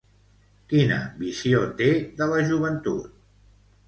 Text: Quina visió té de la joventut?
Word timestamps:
Quina 0.71 0.95
visió 1.19 1.59
té 1.81 1.89
de 2.21 2.29
la 2.31 2.39
joventut? 2.47 3.13